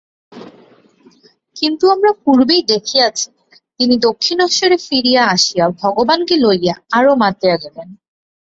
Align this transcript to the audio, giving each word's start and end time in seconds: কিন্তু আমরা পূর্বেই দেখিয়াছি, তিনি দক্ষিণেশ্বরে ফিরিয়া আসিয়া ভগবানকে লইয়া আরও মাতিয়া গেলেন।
কিন্তু 1.55 1.85
আমরা 1.89 2.11
পূর্বেই 2.23 2.63
দেখিয়াছি, 2.63 3.27
তিনি 3.79 3.95
দক্ষিণেশ্বরে 3.97 4.77
ফিরিয়া 4.87 5.23
আসিয়া 5.25 5.65
ভগবানকে 5.81 6.35
লইয়া 6.35 6.75
আরও 6.91 7.13
মাতিয়া 7.15 7.55
গেলেন। 7.57 7.87